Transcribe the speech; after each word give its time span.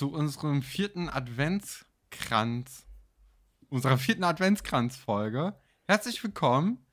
zu 0.00 0.10
unserem 0.10 0.62
vierten 0.62 1.10
Adventskranz, 1.10 2.86
unserer 3.68 3.98
vierten 3.98 4.24
Adventskranz-Folge. 4.24 5.60
Herzlich 5.86 6.24
willkommen. 6.24 6.86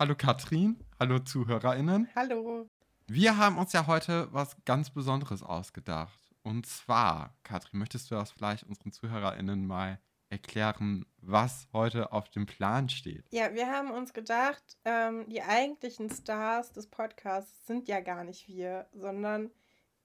Hallo 0.00 0.16
Katrin, 0.16 0.82
hallo 0.98 1.20
ZuhörerInnen. 1.20 2.08
Hallo. 2.16 2.68
Wir 3.06 3.36
haben 3.36 3.56
uns 3.56 3.72
ja 3.72 3.86
heute 3.86 4.32
was 4.32 4.56
ganz 4.64 4.90
Besonderes 4.90 5.44
ausgedacht. 5.44 6.18
Und 6.42 6.66
zwar, 6.66 7.36
Katrin, 7.44 7.78
möchtest 7.78 8.10
du 8.10 8.16
das 8.16 8.32
vielleicht 8.32 8.64
unseren 8.64 8.90
ZuhörerInnen 8.90 9.64
mal 9.64 10.00
erklären, 10.28 11.06
was 11.18 11.68
heute 11.72 12.10
auf 12.10 12.30
dem 12.30 12.46
Plan 12.46 12.88
steht? 12.88 13.26
Ja, 13.30 13.54
wir 13.54 13.68
haben 13.68 13.92
uns 13.92 14.12
gedacht, 14.12 14.76
ähm, 14.84 15.24
die 15.28 15.42
eigentlichen 15.42 16.10
Stars 16.10 16.72
des 16.72 16.88
Podcasts 16.88 17.68
sind 17.68 17.86
ja 17.86 18.00
gar 18.00 18.24
nicht 18.24 18.48
wir, 18.48 18.88
sondern 18.92 19.52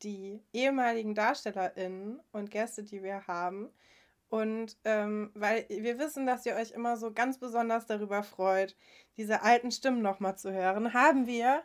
die 0.03 0.41
ehemaligen 0.53 1.16
DarstellerInnen 1.16 2.20
und 2.31 2.52
Gäste, 2.52 2.84
die 2.84 3.03
wir 3.03 3.27
haben. 3.27 3.70
Und 4.30 4.77
ähm, 4.85 5.31
weil 5.34 5.66
wir 5.70 5.98
wissen, 5.98 6.25
dass 6.27 6.45
ihr 6.45 6.55
euch 6.55 6.72
immer 6.72 6.98
so 6.98 7.12
ganz 7.12 7.39
besonders 7.39 7.88
darüber 7.88 8.23
freut, 8.23 8.75
diese 9.17 9.41
alten 9.41 9.72
Stimmen 9.72 10.02
nochmal 10.02 10.38
zu 10.38 10.53
hören, 10.53 10.94
haben 10.94 11.25
wir 11.25 11.63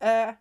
äh, 0.00 0.32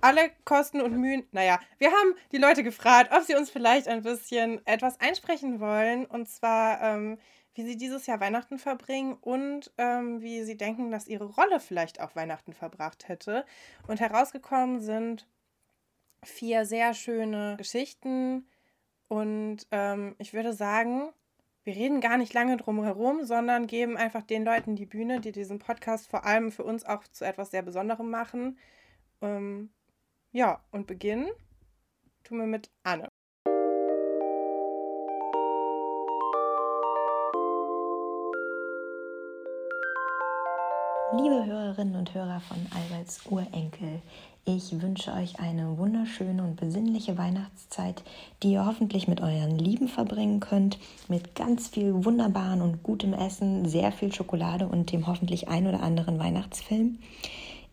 alle 0.00 0.30
Kosten 0.44 0.80
und 0.80 0.96
Mühen. 0.96 1.26
Naja, 1.30 1.60
wir 1.78 1.90
haben 1.90 2.14
die 2.32 2.38
Leute 2.38 2.62
gefragt, 2.62 3.12
ob 3.14 3.22
sie 3.22 3.34
uns 3.34 3.50
vielleicht 3.50 3.88
ein 3.88 4.02
bisschen 4.02 4.66
etwas 4.66 5.00
einsprechen 5.00 5.60
wollen. 5.60 6.06
Und 6.06 6.28
zwar, 6.28 6.80
ähm, 6.82 7.18
wie 7.54 7.64
sie 7.64 7.76
dieses 7.76 8.06
Jahr 8.06 8.20
Weihnachten 8.20 8.58
verbringen 8.58 9.14
und 9.20 9.70
ähm, 9.78 10.20
wie 10.20 10.42
sie 10.42 10.56
denken, 10.56 10.90
dass 10.90 11.06
ihre 11.06 11.26
Rolle 11.26 11.60
vielleicht 11.60 12.00
auch 12.00 12.16
Weihnachten 12.16 12.52
verbracht 12.52 13.08
hätte. 13.08 13.44
Und 13.86 14.00
herausgekommen 14.00 14.80
sind 14.80 15.26
vier 16.24 16.64
sehr 16.64 16.94
schöne 16.94 17.56
Geschichten. 17.56 18.46
Und 19.08 19.66
ähm, 19.70 20.14
ich 20.18 20.32
würde 20.32 20.52
sagen, 20.52 21.12
wir 21.64 21.76
reden 21.76 22.00
gar 22.00 22.16
nicht 22.16 22.34
lange 22.34 22.56
drum 22.56 22.82
herum, 22.82 23.24
sondern 23.24 23.66
geben 23.66 23.96
einfach 23.96 24.22
den 24.22 24.44
Leuten 24.44 24.74
die 24.74 24.86
Bühne, 24.86 25.20
die 25.20 25.32
diesen 25.32 25.58
Podcast 25.58 26.08
vor 26.08 26.24
allem 26.24 26.50
für 26.50 26.64
uns 26.64 26.84
auch 26.84 27.06
zu 27.08 27.24
etwas 27.24 27.50
sehr 27.50 27.62
Besonderem 27.62 28.10
machen. 28.10 28.58
Ähm, 29.20 29.70
ja, 30.32 30.64
und 30.70 30.86
beginnen 30.86 31.28
tun 32.24 32.38
wir 32.38 32.46
mit 32.46 32.70
Anne. 32.82 33.11
Liebe 41.14 41.44
Hörerinnen 41.44 41.94
und 41.94 42.14
Hörer 42.14 42.40
von 42.40 42.56
Alberts 42.74 43.20
Urenkel, 43.28 44.00
ich 44.46 44.80
wünsche 44.80 45.12
euch 45.12 45.38
eine 45.40 45.76
wunderschöne 45.76 46.42
und 46.42 46.56
besinnliche 46.56 47.18
Weihnachtszeit, 47.18 48.02
die 48.42 48.52
ihr 48.52 48.64
hoffentlich 48.64 49.08
mit 49.08 49.20
euren 49.20 49.58
Lieben 49.58 49.88
verbringen 49.88 50.40
könnt, 50.40 50.78
mit 51.08 51.34
ganz 51.34 51.68
viel 51.68 52.06
wunderbaren 52.06 52.62
und 52.62 52.82
gutem 52.82 53.12
Essen, 53.12 53.68
sehr 53.68 53.92
viel 53.92 54.10
Schokolade 54.10 54.66
und 54.66 54.90
dem 54.90 55.06
hoffentlich 55.06 55.48
ein 55.48 55.66
oder 55.66 55.82
anderen 55.82 56.18
Weihnachtsfilm. 56.18 56.98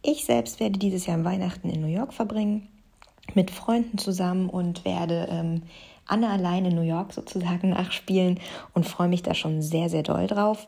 Ich 0.01 0.25
selbst 0.25 0.59
werde 0.59 0.77
dieses 0.77 1.05
Jahr 1.05 1.23
Weihnachten 1.23 1.69
in 1.69 1.79
New 1.79 1.87
York 1.87 2.13
verbringen, 2.13 2.67
mit 3.35 3.51
Freunden 3.51 3.97
zusammen 3.97 4.49
und 4.49 4.83
werde 4.83 5.29
ähm, 5.31 5.63
Anne 6.05 6.29
allein 6.29 6.65
in 6.65 6.75
New 6.75 6.81
York 6.81 7.13
sozusagen 7.13 7.69
nachspielen 7.71 8.37
und 8.73 8.85
freue 8.85 9.07
mich 9.07 9.23
da 9.23 9.33
schon 9.33 9.61
sehr, 9.61 9.89
sehr 9.89 10.03
doll 10.03 10.27
drauf. 10.27 10.67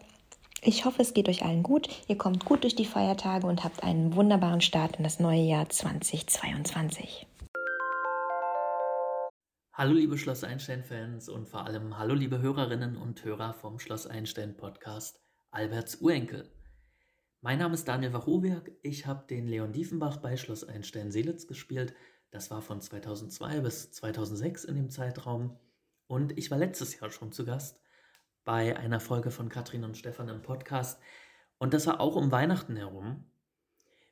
Ich 0.64 0.86
hoffe, 0.86 1.02
es 1.02 1.16
geht 1.16 1.28
euch 1.28 1.42
allen 1.42 1.64
gut. 1.64 1.90
Ihr 2.08 2.20
kommt 2.20 2.46
gut 2.46 2.62
durch 2.62 2.76
die 2.76 2.86
Feiertage 2.86 3.48
und 3.48 3.64
habt 3.64 3.82
einen 3.82 4.16
wunderbaren 4.16 4.62
Start 4.62 4.98
in 4.98 5.04
das 5.04 5.20
neue 5.20 5.42
Jahr 5.42 5.68
2022. 5.68 7.26
Hallo 9.74 9.94
liebe 9.94 10.20
Schloss 10.20 10.44
Einstein-Fans 10.44 11.30
und 11.30 11.50
vor 11.50 11.66
allem 11.66 11.98
hallo 11.98 12.14
liebe 12.14 12.44
Hörerinnen 12.44 12.96
und 12.96 13.26
Hörer 13.26 13.56
vom 13.56 13.80
Schloss 13.80 14.06
Einstein-Podcast 14.06 15.20
Alberts 15.50 15.96
Urenkel. 15.96 16.48
Mein 17.42 17.58
Name 17.58 17.74
ist 17.74 17.88
Daniel 17.88 18.14
Wachowiak. 18.14 18.72
Ich 18.84 19.08
habe 19.08 19.26
den 19.28 19.48
Leon 19.48 19.74
Diefenbach 19.74 20.18
bei 20.18 20.38
Schloss 20.38 20.64
Einstein-Seelitz 20.64 21.48
gespielt. 21.48 21.96
Das 22.30 22.52
war 22.52 22.62
von 22.62 22.82
2002 22.82 23.62
bis 23.62 23.92
2006 23.94 24.66
in 24.66 24.76
dem 24.76 24.92
Zeitraum. 24.92 25.58
Und 26.06 26.38
ich 26.38 26.52
war 26.52 26.60
letztes 26.60 27.00
Jahr 27.00 27.10
schon 27.10 27.32
zu 27.32 27.46
Gast 27.46 27.82
bei 28.44 28.78
einer 28.78 29.00
Folge 29.00 29.32
von 29.32 29.50
Katrin 29.50 29.84
und 29.84 29.98
Stefan 29.98 30.30
im 30.30 30.42
Podcast. 30.42 31.00
Und 31.58 31.74
das 31.74 31.88
war 31.88 32.00
auch 32.00 32.16
um 32.16 32.32
Weihnachten 32.32 32.76
herum. 32.76 33.26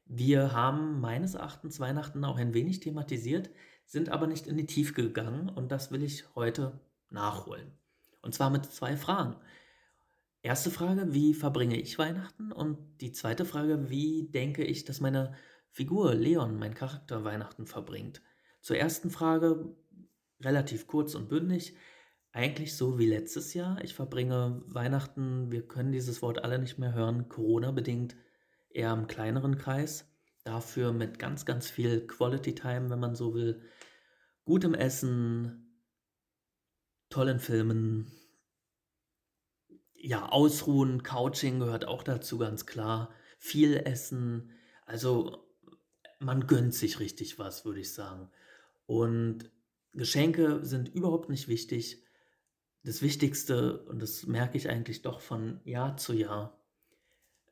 Wir 0.06 0.54
haben 0.54 1.00
meines 1.00 1.36
Erachtens 1.36 1.80
Weihnachten 1.80 2.24
auch 2.26 2.38
ein 2.38 2.54
wenig 2.54 2.80
thematisiert, 2.80 3.50
sind 3.86 4.10
aber 4.10 4.28
nicht 4.28 4.48
in 4.48 4.58
die 4.58 4.66
Tiefe 4.66 4.94
gegangen 4.94 5.50
und 5.50 5.72
das 5.72 5.92
will 5.92 6.04
ich 6.04 6.36
heute 6.36 6.80
nachholen. 7.10 7.72
Und 8.22 8.34
zwar 8.34 8.50
mit 8.50 8.66
zwei 8.66 8.98
Fragen. 8.98 9.36
Erste 10.42 10.72
Frage, 10.72 11.14
wie 11.14 11.34
verbringe 11.34 11.80
ich 11.80 12.00
Weihnachten? 12.00 12.52
Und 12.52 12.78
die 13.02 13.12
zweite 13.12 13.46
Frage, 13.46 13.90
wie 13.90 14.30
denke 14.32 14.64
ich, 14.64 14.86
dass 14.86 15.02
meine 15.02 15.36
Figur 15.70 16.14
Leon, 16.16 16.58
mein 16.58 16.74
Charakter, 16.74 17.24
Weihnachten 17.24 17.68
verbringt? 17.68 18.22
Zur 18.62 18.78
ersten 18.78 19.10
Frage, 19.10 19.76
relativ 20.42 20.88
kurz 20.88 21.14
und 21.16 21.30
bündig. 21.30 21.76
Eigentlich 22.32 22.76
so 22.76 23.00
wie 23.00 23.08
letztes 23.08 23.54
Jahr. 23.54 23.84
Ich 23.84 23.96
verbringe 23.96 24.62
Weihnachten, 24.68 25.52
wir 25.52 25.68
können 25.68 25.92
dieses 25.92 26.22
Wort 26.22 26.44
alle 26.44 26.60
nicht 26.60 26.78
mehr 26.78 26.94
hören, 26.94 27.28
Corona-bedingt 27.28 28.16
eher 28.70 28.94
im 28.94 29.08
kleineren 29.08 29.58
Kreis. 29.58 30.06
Dafür 30.44 30.94
mit 30.94 31.18
ganz, 31.18 31.46
ganz 31.46 31.70
viel 31.70 32.06
Quality 32.06 32.54
Time, 32.56 32.90
wenn 32.90 33.00
man 33.00 33.16
so 33.16 33.34
will. 33.34 33.62
Gutem 34.46 34.74
Essen, 34.74 35.76
tollen 37.10 37.40
Filmen. 37.40 38.12
Ja, 39.96 40.30
Ausruhen, 40.30 41.04
Couching 41.04 41.60
gehört 41.60 41.86
auch 41.86 42.04
dazu, 42.04 42.38
ganz 42.38 42.66
klar. 42.66 43.12
Viel 43.38 43.76
Essen. 43.76 44.52
Also 44.86 45.46
man 46.20 46.48
gönnt 46.48 46.74
sich 46.74 47.00
richtig 47.00 47.40
was, 47.40 47.66
würde 47.66 47.80
ich 47.80 47.94
sagen. 47.94 48.30
Und 48.86 49.52
Geschenke 49.94 50.64
sind 50.64 50.90
überhaupt 50.90 51.30
nicht 51.30 51.48
wichtig 51.48 52.04
das 52.90 53.04
Wichtigste, 53.04 53.84
und 53.84 54.02
das 54.02 54.26
merke 54.26 54.58
ich 54.58 54.68
eigentlich 54.68 55.04
doch 55.04 55.20
von 55.20 55.62
Jahr 55.64 55.96
zu 55.98 56.12
Jahr, 56.12 56.60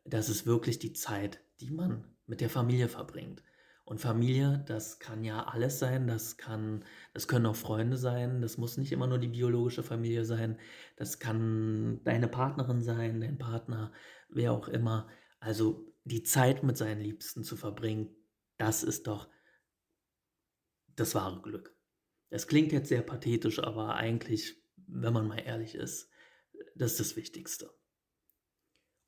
das 0.03 0.29
ist 0.29 0.47
wirklich 0.47 0.79
die 0.79 0.93
Zeit, 0.93 1.43
die 1.59 1.69
man 1.69 2.05
mit 2.25 2.41
der 2.41 2.49
Familie 2.49 2.89
verbringt. 2.89 3.43
Und 3.85 4.01
Familie, 4.01 4.63
das 4.65 4.97
kann 4.97 5.23
ja 5.23 5.45
alles 5.45 5.77
sein, 5.77 6.07
das 6.07 6.37
kann, 6.37 6.83
das 7.13 7.27
können 7.27 7.45
auch 7.45 7.55
Freunde 7.55 7.97
sein, 7.97 8.41
das 8.41 8.57
muss 8.57 8.77
nicht 8.77 8.91
immer 8.91 9.05
nur 9.05 9.19
die 9.19 9.27
biologische 9.27 9.83
Familie 9.83 10.25
sein, 10.25 10.57
das 10.95 11.19
kann 11.19 12.03
deine 12.03 12.27
Partnerin 12.27 12.81
sein, 12.81 13.21
dein 13.21 13.37
Partner, 13.37 13.93
wer 14.29 14.53
auch 14.53 14.67
immer. 14.67 15.07
Also 15.39 15.93
die 16.03 16.23
Zeit 16.23 16.63
mit 16.63 16.77
seinen 16.77 16.99
Liebsten 16.99 17.43
zu 17.43 17.55
verbringen, 17.55 18.09
das 18.57 18.81
ist 18.81 19.05
doch 19.05 19.29
das 20.95 21.13
wahre 21.13 21.43
Glück. 21.43 21.77
Es 22.31 22.47
klingt 22.47 22.71
jetzt 22.71 22.89
sehr 22.89 23.03
pathetisch, 23.03 23.59
aber 23.59 23.93
eigentlich 23.93 24.63
wenn 24.87 25.13
man 25.13 25.27
mal 25.27 25.39
ehrlich 25.39 25.75
ist, 25.75 26.09
das 26.75 26.91
ist 26.91 26.99
das 26.99 27.15
Wichtigste. 27.15 27.71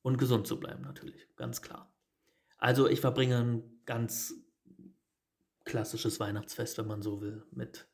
Und 0.02 0.18
gesund 0.18 0.48
zu 0.48 0.60
bleiben 0.60 0.82
natürlich, 0.82 1.28
ganz 1.36 1.62
klar. 1.62 1.94
Also 2.58 2.88
ich 2.88 3.02
verbringe 3.02 3.38
ein 3.38 3.82
ganz 3.86 4.34
klassisches 5.66 6.20
Weihnachtsfest, 6.20 6.78
wenn 6.78 6.88
man 6.88 7.02
so 7.02 7.22
will, 7.22 7.46
mit, 7.52 7.88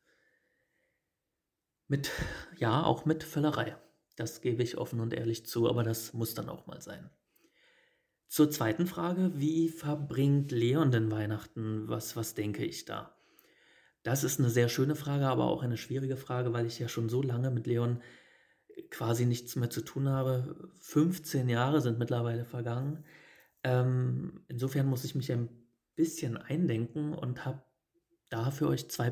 mit, 1.87 2.11
ja, 2.57 2.83
auch 2.83 3.05
mit 3.05 3.23
Völlerei. 3.23 3.77
Das 4.15 4.41
gebe 4.41 4.63
ich 4.63 4.77
offen 4.77 4.99
und 5.01 5.13
ehrlich 5.13 5.45
zu, 5.45 5.69
aber 5.69 5.83
das 5.83 6.13
muss 6.13 6.33
dann 6.33 6.49
auch 6.49 6.67
mal 6.67 6.81
sein. 6.81 7.09
Zur 8.27 8.49
zweiten 8.49 8.87
Frage, 8.87 9.31
wie 9.35 9.69
verbringt 9.69 10.51
Leon 10.51 10.91
denn 10.91 11.11
Weihnachten? 11.11 11.87
Was, 11.87 12.15
was 12.15 12.33
denke 12.33 12.65
ich 12.65 12.85
da? 12.85 13.14
Das 14.05 14.23
ist 14.23 14.39
eine 14.39 14.51
sehr 14.51 14.69
schöne 14.69 14.93
Frage, 14.93 15.25
aber 15.25 15.45
auch 15.45 15.63
eine 15.63 15.77
schwierige 15.77 16.15
Frage, 16.15 16.53
weil 16.53 16.67
ich 16.67 16.77
ja 16.77 16.87
schon 16.87 17.09
so 17.09 17.23
lange 17.23 17.49
mit 17.49 17.65
Leon 17.65 18.03
quasi 18.91 19.25
nichts 19.25 19.55
mehr 19.55 19.71
zu 19.71 19.81
tun 19.81 20.07
habe. 20.07 20.69
15 20.81 21.49
Jahre 21.49 21.81
sind 21.81 21.97
mittlerweile 21.97 22.45
vergangen. 22.45 23.03
Ähm, 23.63 24.45
insofern 24.47 24.85
muss 24.85 25.05
ich 25.05 25.15
mich 25.15 25.31
ein 25.31 25.49
bisschen 25.95 26.37
eindenken 26.37 27.15
und 27.15 27.45
habe 27.45 27.63
da 28.29 28.51
für 28.51 28.67
euch 28.67 28.91
zwei 28.91 29.11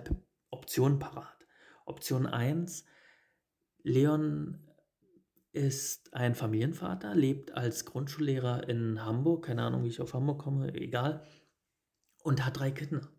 Optionen 0.51 0.99
parat. 0.99 1.47
Option 1.87 2.27
1, 2.27 2.85
Leon 3.81 4.69
ist 5.53 6.13
ein 6.13 6.35
Familienvater, 6.35 7.15
lebt 7.15 7.55
als 7.55 7.85
Grundschullehrer 7.85 8.69
in 8.69 9.03
Hamburg, 9.03 9.45
keine 9.45 9.63
Ahnung, 9.63 9.85
wie 9.85 9.89
ich 9.89 10.01
auf 10.01 10.13
Hamburg 10.13 10.37
komme, 10.37 10.71
egal, 10.75 11.23
und 12.21 12.45
hat 12.45 12.59
drei 12.59 12.69
Kinder. 12.69 13.09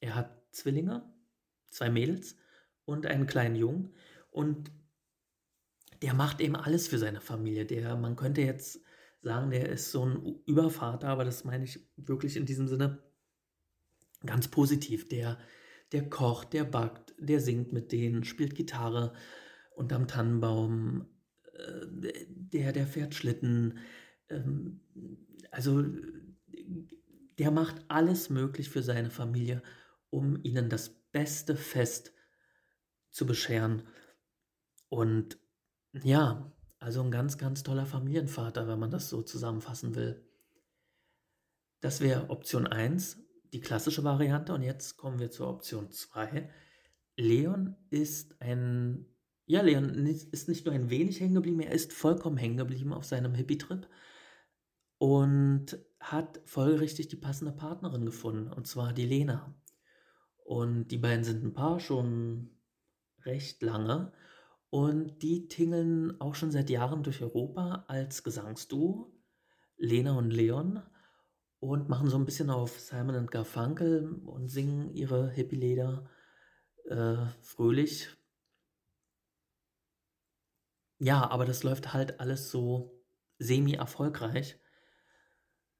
Er 0.00 0.16
hat 0.16 0.43
Zwillinge, 0.54 1.02
zwei 1.68 1.90
Mädels 1.90 2.36
und 2.84 3.06
einen 3.06 3.26
kleinen 3.26 3.56
Jungen. 3.56 3.94
Und 4.30 4.70
der 6.02 6.14
macht 6.14 6.40
eben 6.40 6.56
alles 6.56 6.88
für 6.88 6.98
seine 6.98 7.20
Familie. 7.20 7.66
Der, 7.66 7.96
man 7.96 8.16
könnte 8.16 8.42
jetzt 8.42 8.80
sagen, 9.22 9.50
der 9.50 9.68
ist 9.68 9.90
so 9.90 10.04
ein 10.04 10.40
Übervater, 10.46 11.08
aber 11.08 11.24
das 11.24 11.44
meine 11.44 11.64
ich 11.64 11.80
wirklich 11.96 12.36
in 12.36 12.46
diesem 12.46 12.68
Sinne 12.68 13.02
ganz 14.24 14.48
positiv. 14.48 15.08
Der, 15.08 15.38
der 15.92 16.08
kocht, 16.08 16.52
der 16.52 16.64
backt, 16.64 17.14
der 17.18 17.40
singt 17.40 17.72
mit 17.72 17.92
denen, 17.92 18.24
spielt 18.24 18.54
Gitarre 18.54 19.14
unterm 19.74 20.06
Tannenbaum, 20.06 21.06
äh, 21.52 21.86
der, 22.28 22.72
der 22.72 22.86
fährt 22.86 23.14
Schlitten. 23.14 23.78
Ähm, 24.28 24.80
also 25.50 25.84
der 27.38 27.50
macht 27.50 27.84
alles 27.88 28.30
möglich 28.30 28.68
für 28.68 28.82
seine 28.82 29.10
Familie, 29.10 29.62
um 30.14 30.38
ihnen 30.44 30.70
das 30.70 30.88
beste 31.10 31.56
Fest 31.56 32.12
zu 33.10 33.26
bescheren. 33.26 33.82
Und 34.88 35.38
ja, 35.92 36.52
also 36.78 37.02
ein 37.02 37.10
ganz, 37.10 37.36
ganz 37.36 37.64
toller 37.64 37.86
Familienvater, 37.86 38.68
wenn 38.68 38.78
man 38.78 38.90
das 38.90 39.08
so 39.08 39.22
zusammenfassen 39.22 39.96
will. 39.96 40.24
Das 41.80 42.00
wäre 42.00 42.30
Option 42.30 42.66
1, 42.66 43.18
die 43.52 43.60
klassische 43.60 44.04
Variante. 44.04 44.54
Und 44.54 44.62
jetzt 44.62 44.96
kommen 44.96 45.18
wir 45.18 45.30
zur 45.30 45.48
Option 45.48 45.90
2. 45.90 46.48
Leon 47.16 47.76
ist 47.90 48.40
ein, 48.40 49.06
ja, 49.46 49.62
Leon 49.62 50.06
ist 50.06 50.48
nicht 50.48 50.64
nur 50.64 50.74
ein 50.74 50.90
wenig 50.90 51.20
hängen 51.20 51.34
geblieben, 51.34 51.60
er 51.60 51.72
ist 51.72 51.92
vollkommen 51.92 52.36
hängen 52.36 52.56
geblieben 52.56 52.92
auf 52.92 53.04
seinem 53.04 53.34
Hippie-Trip 53.34 53.88
und 54.98 55.78
hat 56.00 56.40
folgerichtig 56.44 57.08
die 57.08 57.16
passende 57.16 57.52
Partnerin 57.52 58.04
gefunden, 58.04 58.52
und 58.52 58.66
zwar 58.66 58.92
die 58.92 59.06
Lena. 59.06 59.54
Und 60.44 60.88
die 60.88 60.98
beiden 60.98 61.24
sind 61.24 61.42
ein 61.42 61.54
Paar 61.54 61.80
schon 61.80 62.50
recht 63.22 63.62
lange 63.62 64.12
und 64.70 65.22
die 65.22 65.48
tingeln 65.48 66.20
auch 66.20 66.34
schon 66.34 66.50
seit 66.50 66.68
Jahren 66.68 67.02
durch 67.02 67.22
Europa 67.22 67.84
als 67.88 68.22
Gesangsduo, 68.22 69.12
Lena 69.76 70.16
und 70.16 70.30
Leon, 70.30 70.82
und 71.60 71.88
machen 71.88 72.10
so 72.10 72.18
ein 72.18 72.26
bisschen 72.26 72.50
auf 72.50 72.78
Simon 72.78 73.16
und 73.16 73.30
Garfunkel 73.30 74.20
und 74.26 74.48
singen 74.48 74.90
ihre 74.90 75.30
Hippie-Lieder 75.30 76.10
äh, 76.84 77.26
fröhlich. 77.40 78.08
Ja, 80.98 81.30
aber 81.30 81.46
das 81.46 81.62
läuft 81.62 81.94
halt 81.94 82.20
alles 82.20 82.50
so 82.50 83.02
semi-erfolgreich. 83.38 84.60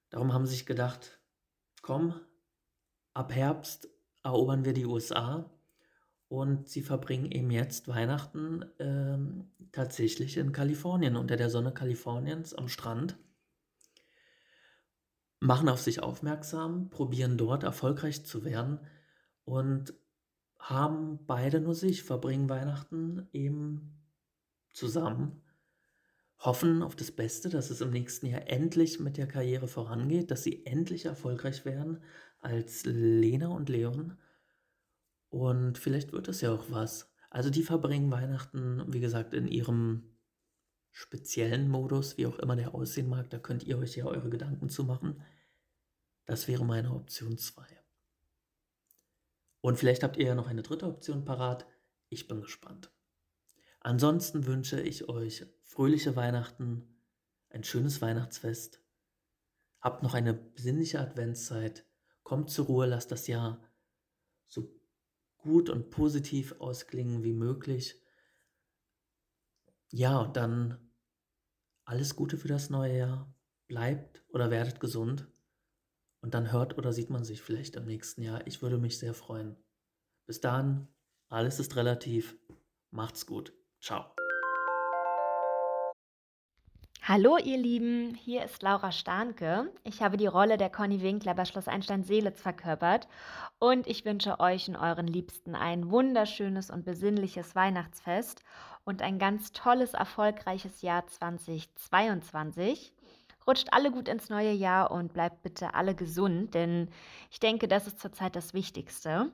Darum 0.08 0.32
haben 0.32 0.46
sie 0.46 0.54
sich 0.54 0.66
gedacht, 0.66 1.20
komm, 1.82 2.18
ab 3.12 3.34
Herbst 3.34 3.93
erobern 4.24 4.64
wir 4.64 4.72
die 4.72 4.86
USA 4.86 5.50
und 6.28 6.68
sie 6.68 6.82
verbringen 6.82 7.30
eben 7.30 7.50
jetzt 7.50 7.86
Weihnachten 7.86 8.64
ähm, 8.80 9.50
tatsächlich 9.70 10.36
in 10.36 10.52
Kalifornien, 10.52 11.16
unter 11.16 11.36
der 11.36 11.50
Sonne 11.50 11.72
Kaliforniens 11.72 12.54
am 12.54 12.68
Strand, 12.68 13.16
machen 15.38 15.68
auf 15.68 15.80
sich 15.80 16.02
aufmerksam, 16.02 16.88
probieren 16.88 17.36
dort 17.36 17.62
erfolgreich 17.62 18.24
zu 18.24 18.44
werden 18.44 18.80
und 19.44 19.94
haben 20.58 21.24
beide 21.26 21.60
nur 21.60 21.74
sich, 21.74 22.02
verbringen 22.02 22.48
Weihnachten 22.48 23.28
eben 23.32 24.00
zusammen, 24.72 25.42
hoffen 26.38 26.82
auf 26.82 26.96
das 26.96 27.12
Beste, 27.12 27.50
dass 27.50 27.68
es 27.68 27.82
im 27.82 27.90
nächsten 27.90 28.26
Jahr 28.26 28.48
endlich 28.48 28.98
mit 29.00 29.18
der 29.18 29.28
Karriere 29.28 29.68
vorangeht, 29.68 30.30
dass 30.30 30.42
sie 30.42 30.64
endlich 30.64 31.04
erfolgreich 31.04 31.66
werden 31.66 32.02
als 32.44 32.84
Lena 32.84 33.48
und 33.48 33.68
Leon. 33.68 34.18
Und 35.30 35.78
vielleicht 35.78 36.12
wird 36.12 36.28
es 36.28 36.40
ja 36.40 36.52
auch 36.52 36.70
was. 36.70 37.12
Also 37.30 37.50
die 37.50 37.62
verbringen 37.62 38.10
Weihnachten, 38.10 38.84
wie 38.92 39.00
gesagt, 39.00 39.34
in 39.34 39.48
ihrem 39.48 40.14
speziellen 40.92 41.68
Modus, 41.68 42.16
wie 42.16 42.26
auch 42.26 42.38
immer 42.38 42.54
der 42.54 42.74
aussehen 42.74 43.08
mag. 43.08 43.30
Da 43.30 43.38
könnt 43.38 43.64
ihr 43.64 43.78
euch 43.78 43.96
ja 43.96 44.04
eure 44.04 44.30
Gedanken 44.30 44.68
zu 44.68 44.84
machen. 44.84 45.22
Das 46.26 46.46
wäre 46.46 46.64
meine 46.64 46.92
Option 46.92 47.36
2. 47.36 47.66
Und 49.60 49.78
vielleicht 49.78 50.02
habt 50.02 50.16
ihr 50.16 50.26
ja 50.26 50.34
noch 50.34 50.46
eine 50.46 50.62
dritte 50.62 50.86
Option 50.86 51.24
parat. 51.24 51.66
Ich 52.10 52.28
bin 52.28 52.42
gespannt. 52.42 52.92
Ansonsten 53.80 54.46
wünsche 54.46 54.80
ich 54.80 55.08
euch 55.08 55.46
fröhliche 55.62 56.14
Weihnachten, 56.16 56.86
ein 57.48 57.64
schönes 57.64 58.00
Weihnachtsfest. 58.00 58.80
Habt 59.80 60.02
noch 60.02 60.14
eine 60.14 60.34
besinnliche 60.34 61.00
Adventszeit 61.00 61.84
kommt 62.24 62.50
zur 62.50 62.66
Ruhe, 62.66 62.86
lasst 62.86 63.12
das 63.12 63.28
Jahr 63.28 63.62
so 64.48 64.68
gut 65.38 65.70
und 65.70 65.90
positiv 65.90 66.54
ausklingen 66.58 67.22
wie 67.22 67.32
möglich. 67.32 68.02
Ja, 69.90 70.20
und 70.20 70.36
dann 70.36 70.90
alles 71.84 72.16
Gute 72.16 72.36
für 72.36 72.48
das 72.48 72.70
neue 72.70 72.98
Jahr. 72.98 73.34
Bleibt 73.66 74.24
oder 74.28 74.50
werdet 74.50 74.80
gesund. 74.80 75.28
Und 76.20 76.34
dann 76.34 76.52
hört 76.52 76.78
oder 76.78 76.92
sieht 76.92 77.10
man 77.10 77.24
sich 77.24 77.42
vielleicht 77.42 77.76
im 77.76 77.84
nächsten 77.84 78.22
Jahr. 78.22 78.46
Ich 78.46 78.62
würde 78.62 78.78
mich 78.78 78.98
sehr 78.98 79.14
freuen. 79.14 79.56
Bis 80.26 80.40
dahin, 80.40 80.88
alles 81.28 81.60
ist 81.60 81.76
relativ. 81.76 82.36
Macht's 82.90 83.26
gut. 83.26 83.52
Ciao. 83.80 84.13
Hallo 87.06 87.36
ihr 87.36 87.58
Lieben, 87.58 88.14
hier 88.14 88.42
ist 88.46 88.62
Laura 88.62 88.90
Starnke. 88.90 89.70
Ich 89.82 90.00
habe 90.00 90.16
die 90.16 90.26
Rolle 90.26 90.56
der 90.56 90.70
Conny 90.70 91.02
Winkler 91.02 91.34
bei 91.34 91.44
Schloss 91.44 91.68
Einstein-Seelitz 91.68 92.40
verkörpert 92.40 93.08
und 93.58 93.86
ich 93.86 94.06
wünsche 94.06 94.40
euch 94.40 94.68
und 94.68 94.76
euren 94.76 95.06
Liebsten 95.06 95.54
ein 95.54 95.90
wunderschönes 95.90 96.70
und 96.70 96.86
besinnliches 96.86 97.54
Weihnachtsfest 97.54 98.42
und 98.84 99.02
ein 99.02 99.18
ganz 99.18 99.52
tolles, 99.52 99.92
erfolgreiches 99.92 100.80
Jahr 100.80 101.06
2022. 101.06 102.94
Rutscht 103.46 103.68
alle 103.72 103.90
gut 103.90 104.08
ins 104.08 104.30
neue 104.30 104.52
Jahr 104.52 104.90
und 104.90 105.12
bleibt 105.12 105.42
bitte 105.42 105.74
alle 105.74 105.94
gesund, 105.94 106.54
denn 106.54 106.88
ich 107.30 107.38
denke, 107.38 107.68
das 107.68 107.86
ist 107.86 108.00
zurzeit 108.00 108.34
das 108.34 108.54
Wichtigste. 108.54 109.30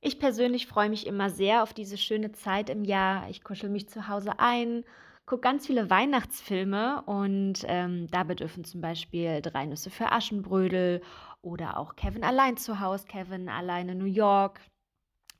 Ich 0.00 0.18
persönlich 0.18 0.66
freue 0.66 0.88
mich 0.90 1.06
immer 1.06 1.30
sehr 1.30 1.62
auf 1.62 1.72
diese 1.72 1.96
schöne 1.96 2.32
Zeit 2.32 2.68
im 2.68 2.82
Jahr. 2.84 3.30
Ich 3.30 3.44
kuschel 3.44 3.70
mich 3.70 3.88
zu 3.88 4.08
Hause 4.08 4.40
ein 4.40 4.82
gucke 5.30 5.42
ganz 5.42 5.68
viele 5.68 5.88
Weihnachtsfilme 5.90 7.02
und 7.02 7.64
ähm, 7.68 8.08
dabei 8.10 8.34
dürfen 8.34 8.64
zum 8.64 8.80
Beispiel 8.80 9.40
Drei 9.40 9.64
Nüsse 9.64 9.88
für 9.88 10.10
Aschenbrödel 10.10 11.02
oder 11.40 11.78
auch 11.78 11.94
Kevin 11.94 12.24
allein 12.24 12.56
zu 12.56 12.80
Hause, 12.80 13.06
Kevin 13.06 13.48
alleine 13.48 13.94
New 13.94 14.06
York, 14.06 14.60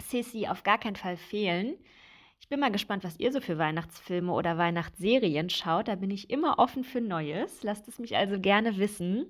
Sissy 0.01 0.47
auf 0.47 0.63
gar 0.63 0.79
keinen 0.79 0.95
Fall 0.95 1.17
fehlen. 1.17 1.75
Ich 2.39 2.49
bin 2.49 2.61
mal 2.61 2.71
gespannt, 2.71 3.03
was 3.03 3.19
ihr 3.19 3.33
so 3.33 3.41
für 3.41 3.59
Weihnachtsfilme 3.59 4.33
oder 4.33 4.57
Weihnachtsserien 4.57 5.51
schaut. 5.51 5.89
Da 5.89 5.97
bin 5.97 6.13
ich 6.13 6.31
immer 6.31 6.61
offen 6.61 6.85
für 6.85 7.01
Neues. 7.01 7.65
Lasst 7.65 7.89
es 7.89 7.99
mich 7.99 8.17
also 8.17 8.39
gerne 8.39 8.79
wissen. 8.79 9.27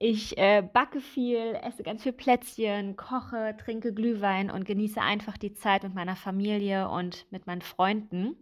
Ich 0.00 0.36
äh, 0.38 0.60
backe 0.60 1.00
viel, 1.00 1.56
esse 1.62 1.84
ganz 1.84 2.02
viel 2.02 2.12
Plätzchen, 2.12 2.96
koche, 2.96 3.56
trinke 3.60 3.94
Glühwein 3.94 4.50
und 4.50 4.64
genieße 4.64 5.00
einfach 5.00 5.38
die 5.38 5.54
Zeit 5.54 5.84
mit 5.84 5.94
meiner 5.94 6.16
Familie 6.16 6.88
und 6.88 7.30
mit 7.30 7.46
meinen 7.46 7.62
Freunden. 7.62 8.36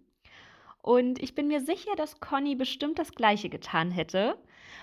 Und 0.87 1.21
ich 1.21 1.35
bin 1.35 1.49
mir 1.49 1.61
sicher, 1.62 1.97
dass 1.97 2.21
Conny 2.21 2.55
bestimmt 2.55 3.00
das 3.00 3.11
Gleiche 3.11 3.49
getan 3.49 3.90
hätte. 3.90 4.38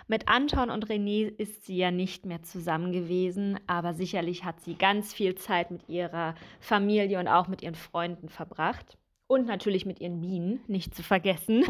Mit 0.10 0.28
Anton 0.28 0.70
und 0.70 0.88
René 0.90 1.34
ist 1.38 1.66
sie 1.66 1.78
ja 1.78 1.92
nicht 1.92 2.26
mehr 2.26 2.44
zusammen 2.44 2.92
gewesen, 2.92 3.58
aber 3.68 3.94
sicherlich 3.94 4.44
hat 4.44 4.60
sie 4.60 4.76
ganz 4.76 5.14
viel 5.14 5.36
Zeit 5.36 5.72
mit 5.72 5.88
ihrer 5.88 6.36
Familie 6.60 7.20
und 7.20 7.30
auch 7.30 7.48
mit 7.48 7.62
ihren 7.62 7.76
Freunden 7.76 8.28
verbracht. 8.28 8.98
Und 9.28 9.48
natürlich 9.48 9.86
mit 9.86 10.02
ihren 10.02 10.20
Bienen, 10.20 10.60
nicht 10.68 10.94
zu 10.94 11.04
vergessen. 11.04 11.64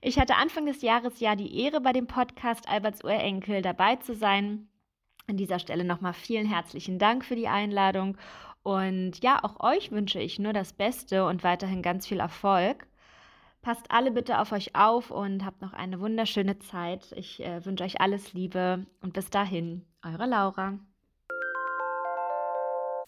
Ich 0.00 0.18
hatte 0.18 0.34
Anfang 0.34 0.66
des 0.66 0.82
Jahres 0.82 1.20
ja 1.20 1.36
die 1.36 1.62
Ehre, 1.62 1.80
bei 1.80 1.92
dem 1.92 2.08
Podcast 2.08 2.68
Alberts 2.68 3.04
Urenkel 3.04 3.62
dabei 3.62 3.96
zu 3.96 4.16
sein. 4.16 4.68
An 5.28 5.36
dieser 5.36 5.60
Stelle 5.60 5.84
nochmal 5.84 6.12
vielen 6.12 6.46
herzlichen 6.46 6.98
Dank 6.98 7.24
für 7.24 7.36
die 7.36 7.48
Einladung. 7.48 8.18
Und 8.64 9.22
ja, 9.22 9.38
auch 9.44 9.60
euch 9.60 9.92
wünsche 9.92 10.18
ich 10.18 10.40
nur 10.40 10.52
das 10.52 10.72
Beste 10.72 11.24
und 11.24 11.44
weiterhin 11.44 11.82
ganz 11.82 12.04
viel 12.08 12.18
Erfolg. 12.18 12.88
Passt 13.66 13.90
alle 13.90 14.12
bitte 14.12 14.38
auf 14.38 14.52
euch 14.52 14.76
auf 14.76 15.10
und 15.10 15.44
habt 15.44 15.60
noch 15.60 15.72
eine 15.72 15.98
wunderschöne 15.98 16.56
Zeit. 16.60 17.10
Ich 17.16 17.44
äh, 17.44 17.64
wünsche 17.64 17.82
euch 17.82 18.00
alles 18.00 18.32
Liebe 18.32 18.86
und 19.02 19.12
bis 19.12 19.28
dahin, 19.28 19.84
eure 20.04 20.26
Laura. 20.26 20.78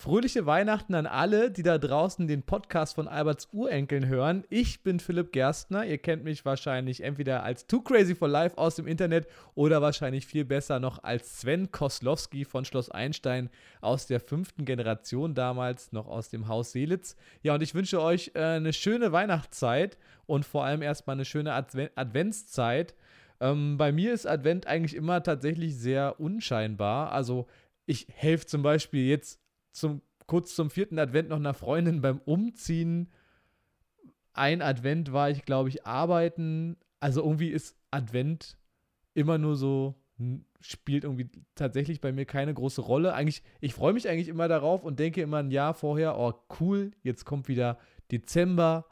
Fröhliche 0.01 0.47
Weihnachten 0.47 0.95
an 0.95 1.07
alle, 1.07 1.51
die 1.51 1.65
da 1.65 1.77
draußen 1.77 2.29
den 2.29 2.45
Podcast 2.45 2.95
von 2.95 3.09
Alberts 3.09 3.49
Urenkeln 3.53 4.07
hören. 4.07 4.45
Ich 4.49 4.85
bin 4.85 5.01
Philipp 5.01 5.33
Gerstner. 5.33 5.85
Ihr 5.85 5.99
kennt 5.99 6.23
mich 6.23 6.45
wahrscheinlich 6.45 7.03
entweder 7.03 7.43
als 7.43 7.67
Too 7.67 7.81
Crazy 7.81 8.15
for 8.15 8.29
Life 8.29 8.57
aus 8.59 8.77
dem 8.77 8.87
Internet 8.87 9.27
oder 9.57 9.83
wahrscheinlich 9.83 10.25
viel 10.25 10.45
besser 10.45 10.79
noch 10.79 11.03
als 11.03 11.41
Sven 11.41 11.73
Koslowski 11.73 12.45
von 12.45 12.65
Schloss 12.65 12.93
Einstein 12.93 13.51
aus 13.81 14.07
der 14.07 14.21
fünften 14.21 14.65
Generation 14.65 15.35
damals, 15.35 15.91
noch 15.91 16.07
aus 16.07 16.29
dem 16.29 16.47
Haus 16.47 16.71
Seelitz. 16.71 17.17
Ja, 17.43 17.57
und 17.57 17.63
ich 17.65 17.75
wünsche 17.75 18.01
euch 18.01 18.31
äh, 18.37 18.41
eine 18.41 18.73
schöne 18.73 19.11
Weihnachtszeit 19.11 19.99
und 20.27 20.45
vor 20.45 20.65
allem 20.65 20.81
erstmal 20.81 21.17
eine 21.17 21.25
schöne 21.25 21.55
Adven 21.55 21.89
Adventszeit. 21.97 22.95
Ähm, 23.41 23.77
bei 23.77 23.91
mir 23.91 24.13
ist 24.13 24.27
Advent 24.27 24.69
eigentlich 24.69 24.95
immer 24.95 25.25
tatsächlich 25.25 25.77
sehr 25.77 26.21
unscheinbar. 26.21 27.11
Also 27.11 27.49
ich 27.85 28.07
helfe 28.15 28.47
zum 28.47 28.63
Beispiel 28.63 29.09
jetzt 29.09 29.41
zum, 29.79 30.03
kurz 30.27 30.55
zum 30.55 30.71
vierten 30.71 30.99
Advent 30.99 31.29
noch 31.29 31.37
einer 31.37 31.55
Freundin 31.55 32.01
beim 32.01 32.19
Umziehen. 32.19 33.09
Ein 34.33 34.63
Advent 34.63 35.13
war 35.13 35.31
ich, 35.31 35.45
glaube 35.45 35.69
ich, 35.69 35.87
arbeiten. 35.87 36.77
Also 37.01 37.23
irgendwie 37.23 37.49
ist 37.51 37.77
Advent 37.91 38.59
immer 39.15 39.39
nur 39.39 39.57
so 39.57 39.95
spielt 40.61 41.05
irgendwie 41.05 41.31
tatsächlich 41.55 42.01
bei 42.01 42.13
mir 42.13 42.25
keine 42.25 42.53
große 42.53 42.81
Rolle. 42.81 43.15
Eigentlich, 43.15 43.43
ich 43.61 43.75
freue 43.75 43.93
mich 43.93 44.09
eigentlich 44.09 44.29
immer 44.29 44.49
darauf 44.49 44.85
und 44.85 44.99
denke 44.99 45.23
immer 45.23 45.39
ein 45.39 45.51
Jahr 45.51 45.75
vorher, 45.75 46.19
oh 46.19 46.35
cool, 46.61 46.91
jetzt 47.03 47.25
kommt 47.25 47.49
wieder 47.49 47.79
Dezember 48.11 48.87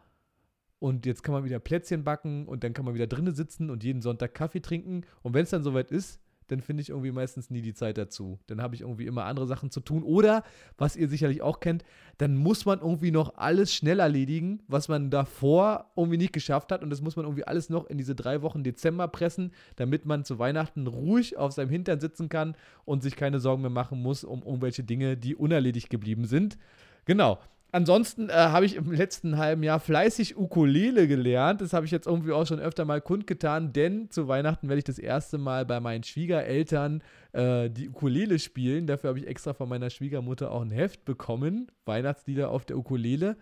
und 0.79 1.07
jetzt 1.07 1.23
kann 1.23 1.33
man 1.33 1.45
wieder 1.45 1.59
Plätzchen 1.59 2.05
backen 2.05 2.47
und 2.47 2.63
dann 2.63 2.73
kann 2.73 2.85
man 2.85 2.95
wieder 2.95 3.07
drinnen 3.07 3.35
sitzen 3.35 3.71
und 3.71 3.83
jeden 3.83 4.03
Sonntag 4.03 4.35
Kaffee 4.35 4.61
trinken. 4.61 5.03
Und 5.23 5.35
wenn 5.35 5.43
es 5.43 5.51
dann 5.51 5.65
soweit 5.65 5.91
ist, 5.91 6.21
dann 6.49 6.61
finde 6.61 6.83
ich 6.83 6.91
irgendwie 6.91 7.13
meistens 7.13 7.51
nie 7.51 7.63
die 7.63 7.75
Zeit 7.75 7.99
dazu. 7.99 8.39
Dann 8.47 8.63
habe 8.63 8.75
ich 8.75 8.83
irgendwie 8.83 9.07
immer 9.07 9.25
andere 9.25 9.47
Sachen 9.47 9.71
zu 9.71 9.81
tun. 9.81 10.03
Oder, 10.03 10.43
was 10.79 10.97
ihr 10.97 11.09
sicherlich 11.09 11.43
auch 11.43 11.61
kennt, 11.61 11.85
dann 12.19 12.37
muss 12.37 12.65
man 12.65 12.81
irgendwie 12.81 13.11
noch 13.11 13.37
alles 13.37 13.75
schnell 13.75 14.01
erledigen, 14.01 14.63
was 14.69 14.89
man 14.89 15.11
davor 15.11 15.93
irgendwie 15.97 16.19
nicht 16.19 16.33
geschafft 16.33 16.73
hat. 16.73 16.83
Und 16.83 16.91
das 16.91 17.01
muss 17.01 17.17
man 17.17 17.25
irgendwie 17.25 17.47
alles 17.47 17.71
noch 17.71 17.87
in 17.87 17.99
diese 17.99 18.15
drei 18.15 18.43
Wochen 18.43 18.63
Dezember 18.63 19.09
pressen, 19.09 19.53
damit 19.77 20.07
man 20.07 20.25
zu 20.25 20.39
Weihnachten 20.39 20.87
ruhig 20.87 21.37
auf 21.37 21.53
seinem 21.53 21.71
Hintern 21.71 22.01
sitzen 22.01 22.29
kann 22.29 22.57
und 22.85 23.03
sich 23.03 23.17
keine 23.17 23.41
Sorgen 23.41 23.63
mehr 23.63 23.71
machen 23.71 24.01
muss 24.01 24.25
um 24.25 24.43
irgendwelche 24.43 24.85
Dinge, 24.85 25.17
die 25.17 25.35
unerledigt 25.35 25.91
geblieben 25.91 26.27
sind. 26.27 26.59
Genau. 27.05 27.39
Ansonsten 27.73 28.31
äh, 28.31 28.33
habe 28.33 28.65
ich 28.65 28.77
im 28.77 28.93
letzten 28.93 29.37
halben 29.37 29.63
Jahr 29.63 29.81
fleißig 29.81 30.37
Ukulele 30.37 31.09
gelernt. 31.09 31.61
Das 31.61 31.73
habe 31.73 31.85
ich 31.85 31.93
jetzt 31.93 32.07
irgendwie 32.07 32.33
auch 32.33 32.47
schon 32.47 32.61
öfter 32.61 32.85
mal 32.85 33.01
kundgetan, 33.01 33.73
denn 33.73 34.11
zu 34.11 34.29
Weihnachten 34.29 34.69
werde 34.69 34.79
ich 34.79 34.85
das 34.85 34.99
erste 34.99 35.37
Mal 35.37 35.67
bei 35.67 35.81
meinen 35.81 36.05
Schwiegereltern 36.05 37.03
äh, 37.33 37.69
die 37.69 37.89
Ukulele 37.89 38.39
spielen. 38.39 38.87
Dafür 38.87 39.09
habe 39.09 39.19
ich 39.19 39.27
extra 39.27 39.53
von 39.53 39.69
meiner 39.69 39.91
Schwiegermutter 39.91 40.53
auch 40.53 40.63
ein 40.63 40.71
Heft 40.71 41.05
bekommen. 41.05 41.71
Weihnachtslieder 41.85 42.51
auf 42.51 42.65
der 42.65 42.79
Ukulele. 42.79 43.37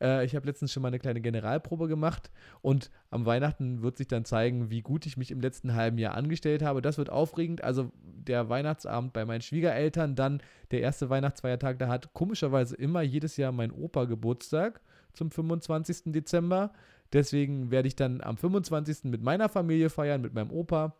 Äh, 0.00 0.24
ich 0.24 0.34
habe 0.34 0.46
letztens 0.46 0.72
schon 0.72 0.82
mal 0.82 0.88
eine 0.88 0.98
kleine 0.98 1.20
Generalprobe 1.20 1.88
gemacht 1.88 2.30
und 2.62 2.90
am 3.10 3.26
Weihnachten 3.26 3.82
wird 3.82 3.96
sich 3.96 4.08
dann 4.08 4.24
zeigen, 4.24 4.70
wie 4.70 4.82
gut 4.82 5.06
ich 5.06 5.16
mich 5.16 5.30
im 5.30 5.40
letzten 5.40 5.74
halben 5.74 5.98
Jahr 5.98 6.14
angestellt 6.14 6.62
habe. 6.62 6.82
Das 6.82 6.98
wird 6.98 7.10
aufregend. 7.10 7.62
Also 7.64 7.90
der 8.02 8.48
Weihnachtsabend 8.48 9.12
bei 9.12 9.24
meinen 9.24 9.42
Schwiegereltern, 9.42 10.14
dann 10.14 10.42
der 10.70 10.80
erste 10.80 11.10
Weihnachtsfeiertag, 11.10 11.78
da 11.78 11.88
hat 11.88 12.12
komischerweise 12.12 12.76
immer 12.76 13.02
jedes 13.02 13.36
Jahr 13.36 13.52
mein 13.52 13.72
Opa 13.72 14.04
Geburtstag 14.04 14.80
zum 15.12 15.30
25. 15.30 16.12
Dezember. 16.12 16.72
Deswegen 17.12 17.70
werde 17.70 17.88
ich 17.88 17.96
dann 17.96 18.20
am 18.20 18.36
25. 18.36 19.04
mit 19.04 19.22
meiner 19.22 19.48
Familie 19.48 19.90
feiern, 19.90 20.20
mit 20.20 20.34
meinem 20.34 20.50
Opa 20.50 20.96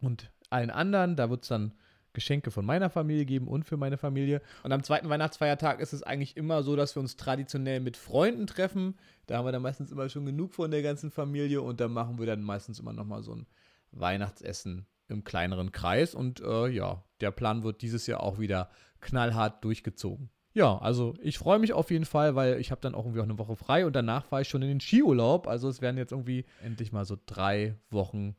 und 0.00 0.30
allen 0.50 0.70
anderen. 0.70 1.16
Da 1.16 1.30
wird 1.30 1.42
es 1.42 1.48
dann 1.48 1.72
Geschenke 2.12 2.50
von 2.50 2.64
meiner 2.64 2.90
Familie 2.90 3.24
geben 3.24 3.48
und 3.48 3.64
für 3.64 3.76
meine 3.76 3.98
Familie. 3.98 4.42
Und 4.62 4.72
am 4.72 4.82
zweiten 4.82 5.08
Weihnachtsfeiertag 5.08 5.80
ist 5.80 5.92
es 5.92 6.02
eigentlich 6.02 6.36
immer 6.36 6.62
so, 6.62 6.76
dass 6.76 6.96
wir 6.96 7.00
uns 7.00 7.16
traditionell 7.16 7.80
mit 7.80 7.96
Freunden 7.96 8.46
treffen. 8.46 8.96
Da 9.26 9.38
haben 9.38 9.46
wir 9.46 9.52
dann 9.52 9.62
meistens 9.62 9.92
immer 9.92 10.08
schon 10.08 10.26
genug 10.26 10.54
von 10.54 10.70
der 10.70 10.82
ganzen 10.82 11.10
Familie 11.10 11.62
und 11.62 11.80
da 11.80 11.88
machen 11.88 12.18
wir 12.18 12.26
dann 12.26 12.42
meistens 12.42 12.78
immer 12.78 12.92
nochmal 12.92 13.22
so 13.22 13.34
ein 13.34 13.46
Weihnachtsessen 13.92 14.86
im 15.08 15.24
kleineren 15.24 15.72
Kreis. 15.72 16.14
Und 16.14 16.40
äh, 16.40 16.68
ja, 16.68 17.04
der 17.20 17.30
Plan 17.30 17.62
wird 17.62 17.82
dieses 17.82 18.06
Jahr 18.06 18.22
auch 18.22 18.38
wieder 18.38 18.70
knallhart 19.00 19.64
durchgezogen. 19.64 20.30
Ja, 20.54 20.78
also 20.78 21.14
ich 21.20 21.38
freue 21.38 21.58
mich 21.58 21.72
auf 21.72 21.90
jeden 21.90 22.04
Fall, 22.04 22.34
weil 22.34 22.58
ich 22.58 22.70
habe 22.70 22.80
dann 22.80 22.94
auch 22.94 23.04
irgendwie 23.04 23.20
auch 23.20 23.24
eine 23.24 23.38
Woche 23.38 23.54
frei 23.54 23.86
und 23.86 23.94
danach 23.94 24.24
fahre 24.24 24.42
ich 24.42 24.48
schon 24.48 24.62
in 24.62 24.68
den 24.68 24.80
Skiurlaub. 24.80 25.46
Also 25.46 25.68
es 25.68 25.80
werden 25.80 25.98
jetzt 25.98 26.12
irgendwie 26.12 26.46
endlich 26.64 26.90
mal 26.90 27.04
so 27.04 27.16
drei 27.26 27.76
Wochen 27.90 28.34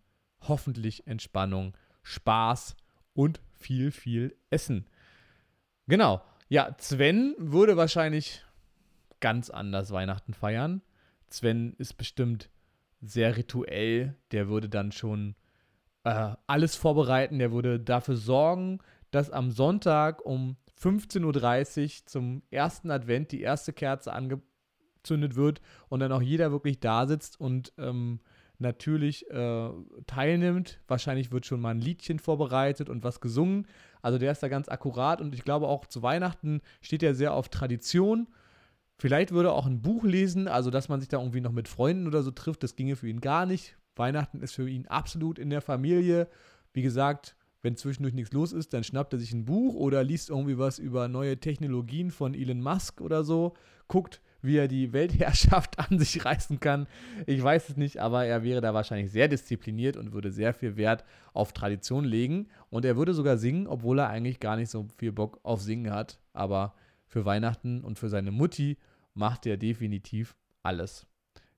hoffentlich 0.47 1.07
Entspannung, 1.07 1.77
Spaß 2.03 2.75
und 3.13 3.41
viel, 3.59 3.91
viel 3.91 4.35
Essen. 4.49 4.87
Genau. 5.87 6.21
Ja, 6.47 6.75
Sven 6.79 7.35
würde 7.37 7.77
wahrscheinlich 7.77 8.43
ganz 9.19 9.49
anders 9.49 9.91
Weihnachten 9.91 10.33
feiern. 10.33 10.81
Sven 11.29 11.73
ist 11.77 11.93
bestimmt 11.93 12.49
sehr 13.01 13.37
rituell. 13.37 14.15
Der 14.31 14.47
würde 14.47 14.69
dann 14.69 14.91
schon 14.91 15.35
äh, 16.03 16.31
alles 16.47 16.75
vorbereiten. 16.75 17.39
Der 17.39 17.51
würde 17.51 17.79
dafür 17.79 18.15
sorgen, 18.15 18.79
dass 19.11 19.29
am 19.29 19.51
Sonntag 19.51 20.25
um 20.25 20.57
15.30 20.81 21.83
Uhr 21.83 22.05
zum 22.05 22.43
ersten 22.51 22.91
Advent 22.91 23.31
die 23.31 23.41
erste 23.41 23.73
Kerze 23.73 24.13
angezündet 24.13 25.35
wird 25.35 25.61
und 25.89 25.99
dann 25.99 26.11
auch 26.11 26.21
jeder 26.21 26.51
wirklich 26.51 26.79
da 26.79 27.05
sitzt 27.05 27.39
und 27.39 27.73
ähm, 27.77 28.21
natürlich 28.59 29.29
äh, 29.29 29.69
teilnimmt. 30.05 30.79
Wahrscheinlich 30.87 31.31
wird 31.31 31.45
schon 31.45 31.61
mal 31.61 31.71
ein 31.71 31.81
Liedchen 31.81 32.19
vorbereitet 32.19 32.89
und 32.89 33.03
was 33.03 33.21
gesungen. 33.21 33.67
Also 34.01 34.17
der 34.17 34.31
ist 34.31 34.43
da 34.43 34.47
ganz 34.47 34.69
akkurat 34.69 35.21
und 35.21 35.33
ich 35.33 35.43
glaube 35.43 35.67
auch 35.67 35.85
zu 35.85 36.01
Weihnachten 36.01 36.61
steht 36.81 37.03
er 37.03 37.15
sehr 37.15 37.33
auf 37.33 37.49
Tradition. 37.49 38.27
Vielleicht 38.97 39.31
würde 39.31 39.49
er 39.49 39.53
auch 39.53 39.65
ein 39.65 39.81
Buch 39.81 40.03
lesen, 40.03 40.47
also 40.47 40.69
dass 40.69 40.89
man 40.89 40.99
sich 40.99 41.09
da 41.09 41.19
irgendwie 41.19 41.41
noch 41.41 41.53
mit 41.53 41.69
Freunden 41.69 42.05
oder 42.05 42.21
so 42.21 42.31
trifft, 42.31 42.63
das 42.63 42.75
ginge 42.75 42.97
für 42.97 43.07
ihn 43.07 43.21
gar 43.21 43.45
nicht. 43.45 43.77
Weihnachten 43.95 44.41
ist 44.41 44.53
für 44.53 44.69
ihn 44.69 44.87
absolut 44.87 45.39
in 45.39 45.49
der 45.49 45.61
Familie. 45.61 46.27
Wie 46.73 46.81
gesagt, 46.81 47.35
wenn 47.61 47.75
zwischendurch 47.75 48.13
nichts 48.13 48.33
los 48.33 48.53
ist, 48.53 48.73
dann 48.73 48.83
schnappt 48.83 49.13
er 49.13 49.19
sich 49.19 49.33
ein 49.33 49.45
Buch 49.45 49.75
oder 49.75 50.03
liest 50.03 50.29
irgendwie 50.29 50.57
was 50.57 50.79
über 50.79 51.07
neue 51.07 51.39
Technologien 51.39 52.11
von 52.11 52.33
Elon 52.33 52.61
Musk 52.61 53.01
oder 53.01 53.23
so, 53.23 53.53
guckt, 53.87 54.21
wie 54.41 54.57
er 54.57 54.67
die 54.67 54.93
Weltherrschaft 54.93 55.79
an 55.91 55.99
sich 55.99 56.23
reißen 56.23 56.59
kann. 56.59 56.87
Ich 57.25 57.41
weiß 57.41 57.69
es 57.69 57.77
nicht, 57.77 57.97
aber 57.99 58.25
er 58.25 58.43
wäre 58.43 58.61
da 58.61 58.73
wahrscheinlich 58.73 59.11
sehr 59.11 59.27
diszipliniert 59.27 59.97
und 59.97 60.13
würde 60.13 60.31
sehr 60.31 60.53
viel 60.53 60.77
Wert 60.77 61.03
auf 61.33 61.53
Tradition 61.53 62.05
legen. 62.05 62.47
Und 62.69 62.85
er 62.85 62.97
würde 62.97 63.13
sogar 63.13 63.37
singen, 63.37 63.67
obwohl 63.67 63.99
er 63.99 64.09
eigentlich 64.09 64.39
gar 64.39 64.55
nicht 64.55 64.69
so 64.69 64.87
viel 64.97 65.11
Bock 65.11 65.39
auf 65.43 65.61
Singen 65.61 65.91
hat. 65.93 66.19
Aber 66.33 66.73
für 67.07 67.25
Weihnachten 67.25 67.81
und 67.81 67.97
für 67.97 68.09
seine 68.09 68.31
Mutti 68.31 68.77
macht 69.13 69.45
er 69.45 69.57
definitiv 69.57 70.35
alles. 70.63 71.07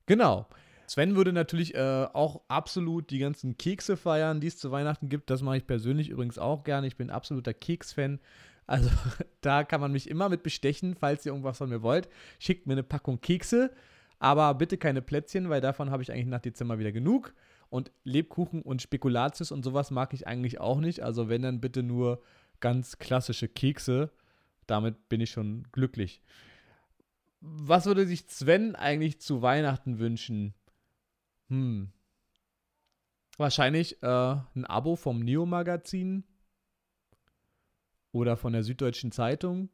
Genau. 0.05 0.47
Sven 0.87 1.15
würde 1.15 1.31
natürlich 1.31 1.73
äh, 1.75 2.07
auch 2.11 2.41
absolut 2.49 3.11
die 3.11 3.19
ganzen 3.19 3.57
Kekse 3.57 3.95
feiern, 3.95 4.41
die 4.41 4.47
es 4.47 4.57
zu 4.57 4.71
Weihnachten 4.71 5.07
gibt. 5.07 5.29
Das 5.29 5.41
mache 5.41 5.57
ich 5.57 5.65
persönlich 5.65 6.09
übrigens 6.09 6.37
auch 6.37 6.65
gerne. 6.65 6.87
Ich 6.87 6.97
bin 6.97 7.09
absoluter 7.09 7.53
Keks-Fan. 7.53 8.19
Also 8.67 8.89
da 9.41 9.63
kann 9.63 9.81
man 9.81 9.91
mich 9.91 10.09
immer 10.09 10.29
mit 10.29 10.43
bestechen, 10.43 10.95
falls 10.95 11.25
ihr 11.25 11.31
irgendwas 11.31 11.57
von 11.57 11.69
mir 11.69 11.81
wollt. 11.81 12.09
Schickt 12.39 12.67
mir 12.67 12.73
eine 12.73 12.83
Packung 12.83 13.21
Kekse, 13.21 13.71
aber 14.19 14.53
bitte 14.53 14.77
keine 14.77 15.01
Plätzchen, 15.01 15.49
weil 15.49 15.61
davon 15.61 15.91
habe 15.91 16.03
ich 16.03 16.11
eigentlich 16.11 16.27
nach 16.27 16.41
Dezember 16.41 16.79
wieder 16.79 16.91
genug. 16.91 17.33
Und 17.69 17.91
Lebkuchen 18.03 18.61
und 18.61 18.81
Spekulatius 18.81 19.51
und 19.51 19.63
sowas 19.63 19.91
mag 19.91 20.13
ich 20.13 20.27
eigentlich 20.27 20.59
auch 20.59 20.79
nicht. 20.79 21.01
Also 21.01 21.29
wenn 21.29 21.41
dann 21.41 21.61
bitte 21.61 21.83
nur 21.83 22.21
ganz 22.61 22.97
klassische 22.97 23.49
Kekse. 23.49 24.11
Damit 24.67 25.09
bin 25.09 25.19
ich 25.19 25.31
schon 25.31 25.67
glücklich. 25.73 26.21
Was 27.41 27.87
würde 27.87 28.05
sich 28.05 28.27
Sven 28.27 28.75
eigentlich 28.75 29.19
zu 29.19 29.41
Weihnachten 29.41 29.99
wünschen? 29.99 30.53
Hm. 31.49 31.91
Wahrscheinlich 33.37 34.01
äh, 34.03 34.05
ein 34.55 34.65
Abo 34.65 34.95
vom 34.95 35.19
Neo-Magazin 35.19 36.23
oder 38.11 38.37
von 38.37 38.53
der 38.53 38.63
Süddeutschen 38.63 39.11
Zeitung. 39.11 39.69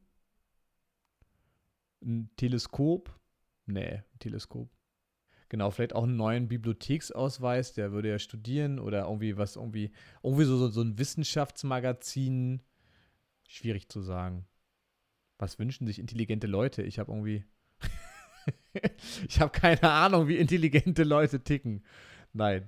Ein 2.01 2.29
Teleskop. 2.35 3.19
Nee, 3.65 4.03
ein 4.13 4.19
Teleskop. 4.19 4.69
Genau, 5.49 5.71
vielleicht 5.71 5.95
auch 5.95 6.03
einen 6.03 6.17
neuen 6.17 6.47
Bibliotheksausweis, 6.49 7.73
der 7.73 7.91
würde 7.91 8.09
ja 8.09 8.19
studieren 8.19 8.79
oder 8.79 9.05
irgendwie 9.05 9.37
was, 9.37 9.55
irgendwie, 9.55 9.91
irgendwie 10.21 10.43
so, 10.43 10.57
so, 10.57 10.67
so 10.67 10.81
ein 10.81 10.97
Wissenschaftsmagazin. 10.97 12.61
Schwierig 13.47 13.87
zu 13.87 14.01
sagen. 14.01 14.45
Was 15.37 15.57
wünschen 15.57 15.87
sich 15.87 15.99
intelligente 15.99 16.47
Leute? 16.47 16.83
Ich 16.83 16.99
habe 16.99 17.11
irgendwie. 17.11 17.45
ich 19.29 19.39
habe 19.39 19.51
keine 19.51 19.89
Ahnung, 19.89 20.27
wie 20.27 20.37
intelligente 20.37 21.03
Leute 21.03 21.41
ticken. 21.43 21.83
Nein. 22.33 22.67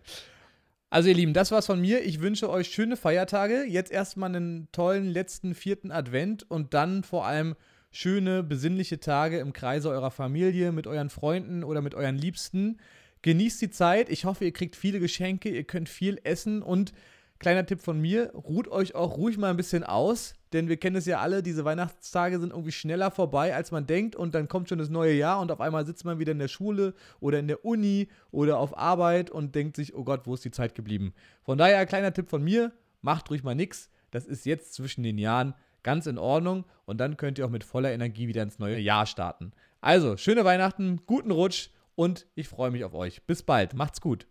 Also 0.91 1.09
ihr 1.09 1.15
Lieben, 1.15 1.33
das 1.33 1.51
war's 1.51 1.67
von 1.67 1.79
mir. 1.79 2.03
Ich 2.03 2.19
wünsche 2.19 2.49
euch 2.49 2.67
schöne 2.69 2.97
Feiertage. 2.97 3.63
Jetzt 3.63 3.91
erstmal 3.91 4.35
einen 4.35 4.71
tollen 4.71 5.05
letzten 5.05 5.53
vierten 5.53 5.91
Advent 5.91 6.49
und 6.49 6.73
dann 6.73 7.03
vor 7.03 7.27
allem 7.27 7.55
schöne, 7.91 8.41
besinnliche 8.41 8.99
Tage 8.99 9.37
im 9.37 9.53
Kreise 9.53 9.89
eurer 9.89 10.09
Familie, 10.09 10.71
mit 10.71 10.87
euren 10.87 11.11
Freunden 11.11 11.63
oder 11.63 11.81
mit 11.81 11.93
euren 11.93 12.17
Liebsten. 12.17 12.79
Genießt 13.21 13.61
die 13.61 13.69
Zeit. 13.69 14.09
Ich 14.09 14.25
hoffe, 14.25 14.45
ihr 14.45 14.53
kriegt 14.53 14.75
viele 14.75 14.99
Geschenke, 14.99 15.49
ihr 15.49 15.63
könnt 15.63 15.89
viel 15.89 16.19
essen 16.23 16.63
und 16.63 16.91
kleiner 17.37 17.67
Tipp 17.67 17.81
von 17.81 18.01
mir, 18.01 18.31
ruht 18.33 18.67
euch 18.67 18.95
auch 18.95 19.15
ruhig 19.15 19.37
mal 19.37 19.51
ein 19.51 19.57
bisschen 19.57 19.83
aus, 19.83 20.33
denn 20.53 20.67
wir 20.67 20.77
kennen 20.77 20.95
es 20.95 21.05
ja 21.05 21.19
alle, 21.19 21.43
diese 21.43 21.65
Weihnachtstage 21.65 22.39
sind 22.39 22.51
irgendwie 22.51 22.71
schneller 22.71 23.11
vorbei, 23.11 23.55
als 23.55 23.71
man 23.71 23.85
denkt 23.85 24.15
und 24.15 24.33
dann 24.33 24.47
kommt 24.47 24.69
schon 24.69 24.79
das 24.79 24.89
neue 24.89 25.13
Jahr 25.13 25.39
und 25.39 25.51
auf 25.51 25.61
einmal 25.61 25.85
sitzt 25.85 26.05
man 26.05 26.19
wieder 26.19 26.31
in 26.31 26.39
der 26.39 26.47
Schule 26.47 26.93
oder 27.19 27.39
in 27.39 27.47
der 27.47 27.65
Uni 27.65 28.09
oder 28.31 28.57
auf 28.57 28.77
Arbeit 28.77 29.29
und 29.29 29.55
denkt 29.55 29.75
sich, 29.75 29.95
oh 29.95 30.03
Gott, 30.03 30.21
wo 30.25 30.33
ist 30.33 30.45
die 30.45 30.51
Zeit 30.51 30.75
geblieben? 30.75 31.13
Von 31.43 31.57
daher, 31.57 31.85
kleiner 31.85 32.13
Tipp 32.13 32.29
von 32.29 32.43
mir, 32.43 32.71
macht 33.01 33.29
ruhig 33.29 33.43
mal 33.43 33.55
nichts, 33.55 33.89
das 34.11 34.25
ist 34.25 34.45
jetzt 34.45 34.73
zwischen 34.73 35.03
den 35.03 35.17
Jahren 35.17 35.53
ganz 35.83 36.07
in 36.07 36.17
Ordnung 36.17 36.65
und 36.85 36.99
dann 36.99 37.17
könnt 37.17 37.37
ihr 37.37 37.45
auch 37.45 37.51
mit 37.51 37.63
voller 37.63 37.91
Energie 37.91 38.27
wieder 38.27 38.43
ins 38.43 38.59
neue 38.59 38.79
Jahr 38.79 39.05
starten. 39.05 39.51
Also, 39.81 40.17
schöne 40.17 40.43
Weihnachten, 40.43 41.01
guten 41.05 41.31
Rutsch 41.31 41.69
und 41.95 42.27
ich 42.35 42.47
freue 42.47 42.71
mich 42.71 42.83
auf 42.83 42.93
euch. 42.93 43.23
Bis 43.23 43.43
bald, 43.43 43.73
macht's 43.73 44.01
gut. 44.01 44.27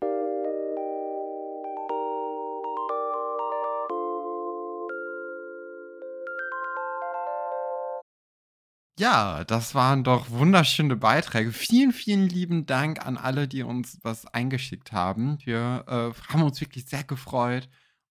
Ja, 8.98 9.44
das 9.44 9.76
waren 9.76 10.02
doch 10.02 10.30
wunderschöne 10.30 10.96
Beiträge. 10.96 11.52
Vielen, 11.52 11.92
vielen 11.92 12.28
lieben 12.28 12.66
Dank 12.66 13.06
an 13.06 13.16
alle, 13.16 13.46
die 13.46 13.62
uns 13.62 13.98
was 14.02 14.26
eingeschickt 14.26 14.90
haben. 14.92 15.38
Wir 15.44 15.84
äh, 15.86 16.32
haben 16.32 16.42
uns 16.42 16.60
wirklich 16.60 16.86
sehr 16.86 17.04
gefreut 17.04 17.68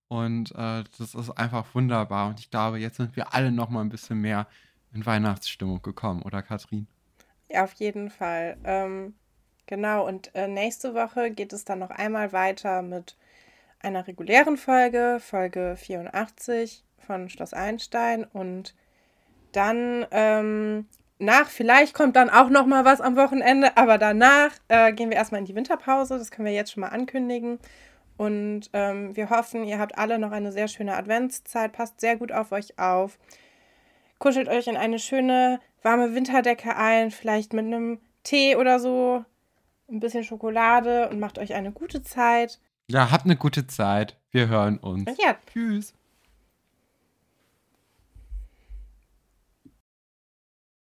Und 0.10 0.52
äh, 0.54 0.86
das 0.98 1.16
ist 1.16 1.32
einfach 1.32 1.76
wunderbar. 1.76 2.30
Und 2.30 2.40
ich 2.40 2.52
glaube, 2.52 2.80
jetzt 2.80 2.98
sind 2.98 3.16
wir 3.18 3.34
alle 3.34 3.52
noch 3.52 3.70
mal 3.70 3.82
ein 3.82 3.90
bisschen 3.90 4.22
mehr 4.22 4.48
in 4.94 5.06
Weihnachtsstimmung 5.06 5.82
gekommen, 5.84 6.24
oder 6.24 6.44
Katrin? 6.44 6.88
Ja, 7.50 7.66
auf 7.66 7.74
jeden 7.76 8.10
Fall. 8.12 8.58
Ähm, 8.66 9.16
genau, 9.68 10.08
und 10.08 10.36
äh, 10.36 10.48
nächste 10.48 10.96
Woche 10.96 11.32
geht 11.32 11.54
es 11.54 11.66
dann 11.66 11.80
noch 11.80 11.92
einmal 11.92 12.34
weiter 12.34 12.82
mit 12.84 13.18
einer 13.82 14.08
regulären 14.08 14.58
Folge, 14.58 15.20
Folge 15.22 15.76
84 15.78 16.84
von 17.00 17.30
Schloss 17.30 17.54
Einstein. 17.54 18.26
Und 18.26 18.76
dann 19.58 20.06
ähm, 20.12 20.86
nach, 21.20 21.48
vielleicht 21.48 21.94
kommt 21.94 22.16
dann 22.16 22.30
auch 22.30 22.50
noch 22.50 22.66
mal 22.66 22.86
was 22.86 23.02
am 23.02 23.16
Wochenende, 23.16 23.76
aber 23.76 23.98
danach 23.98 24.52
äh, 24.68 24.94
gehen 24.94 25.10
wir 25.10 25.18
erstmal 25.18 25.40
in 25.40 25.46
die 25.46 25.56
Winterpause. 25.56 26.18
Das 26.18 26.32
können 26.32 26.46
wir 26.46 26.54
jetzt 26.54 26.72
schon 26.72 26.82
mal 26.82 26.90
ankündigen. 26.90 27.60
Und 28.18 28.70
ähm, 28.74 29.16
wir 29.16 29.30
hoffen, 29.30 29.64
ihr 29.64 29.80
habt 29.80 29.98
alle 29.98 30.20
noch 30.20 30.32
eine 30.32 30.52
sehr 30.52 30.68
schöne 30.68 30.96
Adventszeit. 30.96 31.72
Passt 31.72 32.00
sehr 32.00 32.18
gut 32.18 32.32
auf 32.32 32.52
euch 32.52 32.78
auf. 32.80 33.18
Kuschelt 34.20 34.48
euch 34.48 34.68
in 34.68 34.78
eine 34.78 35.00
schöne 35.00 35.60
warme 35.84 36.16
Winterdecke 36.16 36.76
ein, 36.76 37.12
vielleicht 37.12 37.54
mit 37.54 37.66
einem 37.66 38.00
Tee 38.24 38.56
oder 38.56 38.80
so, 38.80 39.24
ein 39.90 40.00
bisschen 40.00 40.24
Schokolade 40.24 41.10
und 41.10 41.20
macht 41.20 41.38
euch 41.38 41.54
eine 41.54 41.72
gute 41.72 42.02
Zeit. 42.02 42.60
Ja, 42.88 43.12
habt 43.12 43.26
eine 43.26 43.38
gute 43.38 43.68
Zeit. 43.68 44.18
Wir 44.32 44.48
hören 44.48 44.78
uns. 44.80 45.10
Ja, 45.20 45.36
Tschüss. 45.52 45.94